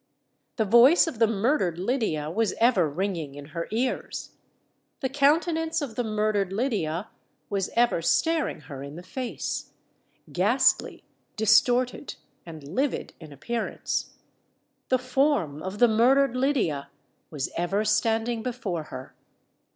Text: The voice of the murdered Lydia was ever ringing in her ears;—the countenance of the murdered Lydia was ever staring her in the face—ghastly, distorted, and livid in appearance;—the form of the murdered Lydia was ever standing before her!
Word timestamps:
The 0.55 0.65
voice 0.65 1.05
of 1.05 1.19
the 1.19 1.27
murdered 1.27 1.77
Lydia 1.77 2.31
was 2.31 2.53
ever 2.59 2.89
ringing 2.89 3.35
in 3.35 3.49
her 3.49 3.67
ears;—the 3.69 5.09
countenance 5.09 5.79
of 5.79 5.93
the 5.93 6.03
murdered 6.03 6.51
Lydia 6.51 7.09
was 7.51 7.69
ever 7.75 8.01
staring 8.01 8.61
her 8.61 8.81
in 8.81 8.95
the 8.95 9.03
face—ghastly, 9.03 11.03
distorted, 11.35 12.15
and 12.47 12.63
livid 12.67 13.13
in 13.19 13.31
appearance;—the 13.31 14.09
form 14.97 15.61
of 15.61 15.77
the 15.77 15.87
murdered 15.87 16.35
Lydia 16.35 16.89
was 17.29 17.51
ever 17.55 17.85
standing 17.85 18.41
before 18.41 18.85
her! 18.85 19.13